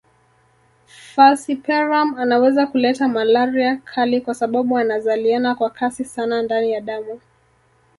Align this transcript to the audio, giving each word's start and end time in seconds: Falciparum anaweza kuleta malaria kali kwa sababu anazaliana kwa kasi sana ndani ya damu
Falciparum 0.87 2.17
anaweza 2.17 2.67
kuleta 2.67 3.07
malaria 3.07 3.75
kali 3.77 4.21
kwa 4.21 4.33
sababu 4.33 4.77
anazaliana 4.77 5.55
kwa 5.55 5.69
kasi 5.69 6.05
sana 6.05 6.41
ndani 6.41 6.71
ya 6.71 6.81
damu 6.81 7.19